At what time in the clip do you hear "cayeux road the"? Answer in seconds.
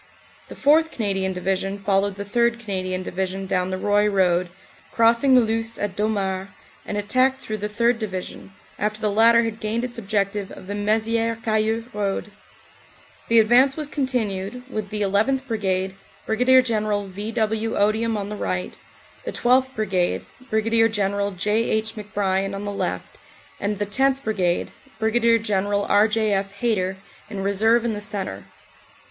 11.43-13.37